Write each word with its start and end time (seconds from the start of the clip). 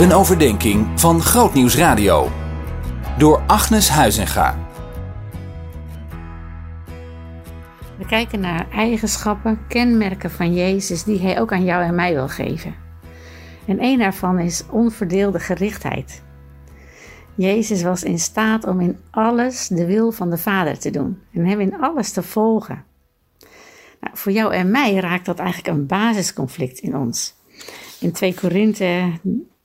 Een 0.00 0.12
overdenking 0.12 1.00
van 1.00 1.20
Grootnieuws 1.20 1.76
Radio. 1.76 2.28
Door 3.18 3.42
Agnes 3.46 3.88
Huizinga. 3.88 4.58
We 7.98 8.06
kijken 8.06 8.40
naar 8.40 8.70
eigenschappen, 8.70 9.58
kenmerken 9.68 10.30
van 10.30 10.54
Jezus 10.54 11.04
die 11.04 11.20
Hij 11.20 11.40
ook 11.40 11.52
aan 11.52 11.64
jou 11.64 11.84
en 11.84 11.94
mij 11.94 12.14
wil 12.14 12.28
geven. 12.28 12.74
En 13.66 13.84
een 13.84 13.98
daarvan 13.98 14.38
is 14.38 14.64
onverdeelde 14.70 15.40
gerichtheid. 15.40 16.22
Jezus 17.34 17.82
was 17.82 18.02
in 18.02 18.18
staat 18.18 18.64
om 18.64 18.80
in 18.80 18.98
alles 19.10 19.68
de 19.68 19.86
wil 19.86 20.12
van 20.12 20.30
de 20.30 20.38
Vader 20.38 20.78
te 20.78 20.90
doen 20.90 21.22
en 21.32 21.46
Hem 21.46 21.60
in 21.60 21.80
alles 21.80 22.12
te 22.12 22.22
volgen. 22.22 22.84
Nou, 24.00 24.16
voor 24.16 24.32
jou 24.32 24.54
en 24.54 24.70
mij 24.70 24.94
raakt 24.94 25.26
dat 25.26 25.38
eigenlijk 25.38 25.76
een 25.76 25.86
basisconflict 25.86 26.78
in 26.78 26.96
ons. 26.96 27.34
In 28.00 28.12
2 28.12 28.34
Korinthe 28.34 29.12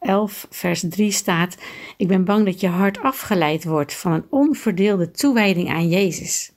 11, 0.00 0.46
vers 0.50 0.84
3 0.88 1.10
staat: 1.10 1.56
Ik 1.96 2.08
ben 2.08 2.24
bang 2.24 2.44
dat 2.44 2.60
je 2.60 2.68
hart 2.68 2.98
afgeleid 2.98 3.64
wordt 3.64 3.94
van 3.94 4.12
een 4.12 4.26
onverdeelde 4.30 5.10
toewijding 5.10 5.68
aan 5.68 5.88
Jezus. 5.88 6.52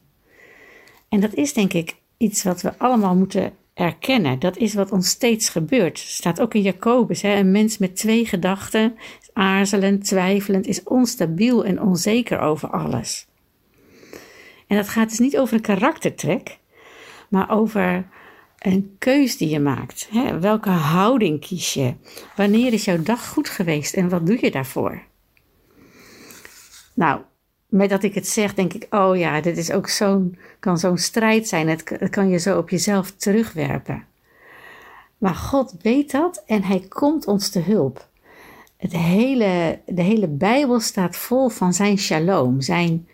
En 1.09 1.19
dat 1.19 1.33
is 1.33 1.53
denk 1.53 1.73
ik 1.73 1.95
iets 2.17 2.43
wat 2.43 2.61
we 2.61 2.77
allemaal 2.77 3.15
moeten 3.15 3.53
erkennen. 3.73 4.39
Dat 4.39 4.57
is 4.57 4.73
wat 4.73 4.91
ons 4.91 5.09
steeds 5.09 5.49
gebeurt. 5.49 5.99
Staat 5.99 6.41
ook 6.41 6.53
in 6.53 6.61
Jacobus: 6.61 7.21
hè? 7.21 7.35
een 7.35 7.51
mens 7.51 7.77
met 7.77 7.95
twee 7.95 8.25
gedachten, 8.25 8.97
aarzelend, 9.33 10.05
twijfelend, 10.05 10.67
is 10.67 10.83
onstabiel 10.83 11.65
en 11.65 11.81
onzeker 11.81 12.39
over 12.39 12.69
alles. 12.69 13.27
En 14.67 14.75
dat 14.75 14.89
gaat 14.89 15.09
dus 15.09 15.19
niet 15.19 15.37
over 15.37 15.55
een 15.55 15.61
karaktertrek, 15.61 16.57
maar 17.29 17.49
over 17.51 18.07
een 18.59 18.95
keus 18.97 19.37
die 19.37 19.49
je 19.49 19.59
maakt. 19.59 20.07
Hè? 20.11 20.39
Welke 20.39 20.69
houding 20.69 21.39
kies 21.39 21.73
je? 21.73 21.93
Wanneer 22.35 22.73
is 22.73 22.85
jouw 22.85 23.01
dag 23.01 23.27
goed 23.27 23.49
geweest 23.49 23.93
en 23.93 24.09
wat 24.09 24.25
doe 24.25 24.37
je 24.41 24.51
daarvoor? 24.51 25.01
Nou, 26.93 27.21
met 27.67 27.89
dat 27.89 28.03
ik 28.03 28.13
het 28.13 28.27
zeg, 28.27 28.53
denk 28.53 28.73
ik, 28.73 28.87
oh 28.89 29.17
ja, 29.17 29.41
dit 29.41 29.57
is 29.57 29.71
ook 29.71 29.89
zo'n, 29.89 30.37
kan 30.59 30.77
zo'n 30.77 30.97
strijd 30.97 31.47
zijn. 31.47 31.67
Het, 31.69 32.09
kan 32.09 32.29
je 32.29 32.37
zo 32.37 32.57
op 32.57 32.69
jezelf 32.69 33.11
terugwerpen. 33.11 34.03
Maar 35.17 35.35
God 35.35 35.75
weet 35.81 36.11
dat 36.11 36.43
en 36.45 36.63
Hij 36.63 36.79
komt 36.79 37.27
ons 37.27 37.49
te 37.49 37.59
hulp. 37.59 38.07
Het 38.77 38.91
hele, 38.91 39.79
de 39.85 40.01
hele 40.01 40.27
Bijbel 40.27 40.79
staat 40.79 41.15
vol 41.15 41.49
van 41.49 41.73
zijn 41.73 41.97
shalom, 41.97 42.61
zijn 42.61 43.07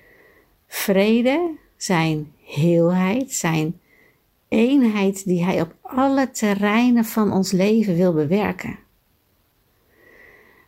vrede, 0.68 1.52
zijn 1.78 2.32
heelheid, 2.44 3.32
zijn 3.32 3.80
eenheid 4.56 5.26
die 5.26 5.44
Hij 5.44 5.62
op 5.62 5.76
alle 5.82 6.32
terreinen 6.32 7.06
van 7.06 7.32
ons 7.32 7.52
leven 7.52 7.96
wil 7.96 8.14
bewerken. 8.14 8.80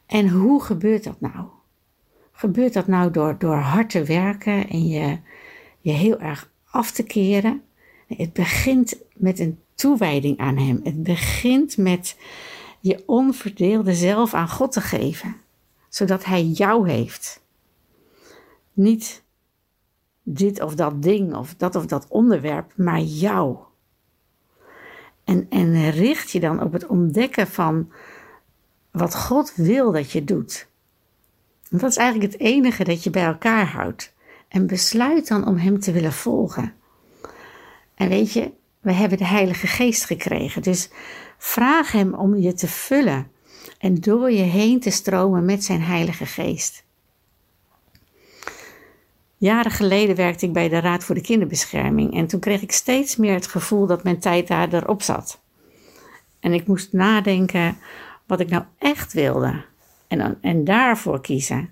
En 0.05 0.29
hoe 0.29 0.63
gebeurt 0.63 1.03
dat 1.03 1.21
nou? 1.21 1.45
Gebeurt 2.31 2.73
dat 2.73 2.87
nou 2.87 3.11
door, 3.11 3.35
door 3.37 3.55
hard 3.55 3.89
te 3.89 4.03
werken 4.03 4.69
en 4.69 4.87
je, 4.87 5.17
je 5.79 5.91
heel 5.91 6.19
erg 6.19 6.51
af 6.69 6.91
te 6.91 7.03
keren? 7.03 7.61
het 8.07 8.33
begint 8.33 8.97
met 9.13 9.39
een 9.39 9.59
toewijding 9.75 10.37
aan 10.37 10.57
Hem. 10.57 10.79
Het 10.83 11.03
begint 11.03 11.77
met 11.77 12.17
je 12.79 13.03
onverdeelde 13.05 13.93
zelf 13.93 14.33
aan 14.33 14.49
God 14.49 14.71
te 14.71 14.81
geven, 14.81 15.35
zodat 15.89 16.25
Hij 16.25 16.43
jou 16.43 16.89
heeft. 16.89 17.41
Niet 18.73 19.23
dit 20.23 20.61
of 20.61 20.75
dat 20.75 21.03
ding 21.03 21.35
of 21.35 21.55
dat 21.55 21.75
of 21.75 21.85
dat 21.85 22.07
onderwerp, 22.09 22.73
maar 22.75 23.01
jou. 23.01 23.57
En, 25.27 25.47
en 25.49 25.89
richt 25.91 26.31
je 26.31 26.39
dan 26.39 26.61
op 26.61 26.73
het 26.73 26.85
ontdekken 26.85 27.47
van 27.47 27.91
wat 28.91 29.15
God 29.15 29.53
wil 29.55 29.91
dat 29.91 30.11
je 30.11 30.23
doet. 30.23 30.67
En 31.69 31.77
dat 31.77 31.89
is 31.89 31.97
eigenlijk 31.97 32.31
het 32.31 32.41
enige 32.41 32.83
dat 32.83 33.03
je 33.03 33.09
bij 33.09 33.25
elkaar 33.25 33.65
houdt. 33.65 34.13
En 34.47 34.67
besluit 34.67 35.27
dan 35.27 35.47
om 35.47 35.57
Hem 35.57 35.79
te 35.79 35.91
willen 35.91 36.13
volgen. 36.13 36.73
En 37.95 38.09
weet 38.09 38.33
je, 38.33 38.51
we 38.79 38.91
hebben 38.91 39.17
de 39.17 39.25
Heilige 39.25 39.67
Geest 39.67 40.05
gekregen. 40.05 40.61
Dus 40.61 40.89
vraag 41.37 41.91
Hem 41.91 42.13
om 42.13 42.35
je 42.35 42.53
te 42.53 42.67
vullen 42.67 43.31
en 43.77 43.95
door 43.95 44.31
je 44.31 44.43
heen 44.43 44.79
te 44.79 44.89
stromen 44.89 45.45
met 45.45 45.63
Zijn 45.63 45.81
Heilige 45.81 46.25
Geest. 46.25 46.85
Jaren 49.37 49.71
geleden 49.71 50.15
werkte 50.15 50.45
ik 50.45 50.53
bij 50.53 50.69
de 50.69 50.79
Raad 50.79 51.03
voor 51.03 51.15
de 51.15 51.21
Kinderbescherming 51.21 52.13
en 52.13 52.27
toen 52.27 52.39
kreeg 52.39 52.61
ik 52.61 52.71
steeds 52.71 53.15
meer 53.15 53.33
het 53.33 53.47
gevoel 53.47 53.85
dat 53.85 54.03
mijn 54.03 54.19
tijd 54.19 54.47
daar 54.47 54.73
erop 54.73 55.01
zat. 55.01 55.41
En 56.39 56.53
ik 56.53 56.67
moest 56.67 56.93
nadenken 56.93 57.77
wat 58.25 58.39
ik 58.39 58.49
nou 58.49 58.63
echt 58.77 59.13
wilde 59.13 59.63
en, 60.07 60.37
en 60.41 60.63
daarvoor 60.63 61.21
kiezen. 61.21 61.69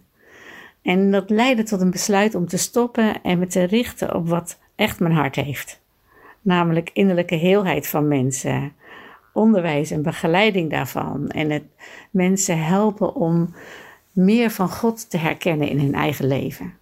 En 0.81 1.11
dat 1.11 1.29
leidde 1.29 1.63
tot 1.63 1.81
een 1.81 1.91
besluit 1.91 2.35
om 2.35 2.47
te 2.47 2.57
stoppen 2.57 3.21
en 3.23 3.39
me 3.39 3.47
te 3.47 3.63
richten 3.63 4.15
op 4.15 4.27
wat 4.29 4.59
echt 4.75 4.99
mijn 4.99 5.13
hart 5.13 5.35
heeft. 5.35 5.81
Namelijk 6.41 6.89
innerlijke 6.93 7.35
heelheid 7.35 7.87
van 7.87 8.07
mensen, 8.07 8.73
onderwijs 9.33 9.91
en 9.91 10.01
begeleiding 10.01 10.69
daarvan 10.69 11.29
en 11.29 11.49
het 11.49 11.63
mensen 12.11 12.63
helpen 12.63 13.15
om 13.15 13.55
meer 14.11 14.51
van 14.51 14.69
God 14.69 15.09
te 15.09 15.17
herkennen 15.17 15.69
in 15.69 15.79
hun 15.79 15.93
eigen 15.93 16.27
leven. 16.27 16.73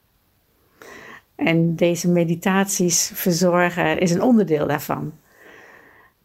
En 1.36 1.76
deze 1.76 2.10
meditaties 2.10 3.12
verzorgen 3.14 4.00
is 4.00 4.12
een 4.12 4.22
onderdeel 4.22 4.68
daarvan. 4.68 5.14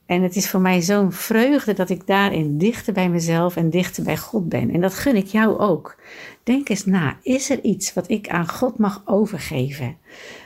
En 0.06 0.22
het 0.22 0.36
is 0.36 0.50
voor 0.50 0.60
mij 0.60 0.80
zo'n 0.80 1.12
vreugde 1.12 1.72
dat 1.72 1.90
ik 1.90 2.06
daarin 2.06 2.58
dichter 2.58 2.92
bij 2.92 3.08
mezelf 3.08 3.56
en 3.56 3.70
dichter 3.70 4.04
bij 4.04 4.16
God 4.16 4.48
ben. 4.48 4.70
En 4.70 4.80
dat 4.80 4.94
gun 4.94 5.16
ik 5.16 5.26
jou 5.26 5.58
ook. 5.58 5.96
Denk 6.42 6.68
eens 6.68 6.84
na, 6.84 7.18
is 7.22 7.50
er 7.50 7.60
iets 7.62 7.94
wat 7.94 8.10
ik 8.10 8.28
aan 8.28 8.48
God 8.48 8.78
mag 8.78 9.02
overgeven, 9.04 9.96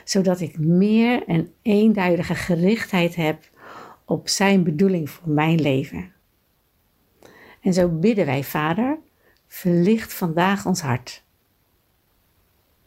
zodat 0.03 0.39
ik 0.39 0.57
meer 0.57 1.27
en 1.27 1.51
eenduidige 1.61 2.35
gerichtheid 2.35 3.15
heb 3.15 3.49
op 4.05 4.29
Zijn 4.29 4.63
bedoeling 4.63 5.09
voor 5.09 5.29
mijn 5.29 5.61
leven? 5.61 6.11
En 7.61 7.73
zo 7.73 7.89
bidden 7.89 8.25
wij, 8.25 8.43
Vader, 8.43 8.97
verlicht 9.47 10.13
vandaag 10.13 10.65
ons 10.65 10.81
hart. 10.81 11.23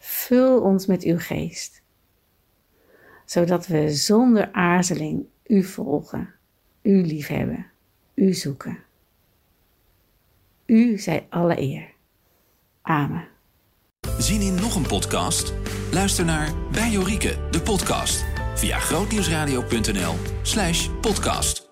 Vul 0.09 0.61
ons 0.61 0.87
met 0.87 1.03
uw 1.03 1.19
geest, 1.19 1.83
zodat 3.25 3.67
we 3.67 3.91
zonder 3.91 4.53
aarzeling 4.53 5.27
u 5.47 5.63
volgen 5.63 6.35
u 6.87 7.07
liefhebben, 7.07 7.67
u 8.15 8.33
zoeken. 8.33 8.79
U 10.67 10.99
zij 10.99 11.27
alle 11.31 11.61
eer. 11.61 11.95
Amen. 12.83 13.29
Zien 14.19 14.41
in 14.41 14.55
nog 14.55 14.75
een 14.75 14.87
podcast? 14.87 15.53
Luister 15.93 16.25
naar 16.25 16.55
Bij 16.73 16.91
Jorike, 16.91 17.49
de 17.51 17.63
podcast, 17.63 18.25
via 18.55 18.79
grootnieuwsradio.nl 18.79 20.15
slash 20.43 20.89
podcast. 21.01 21.66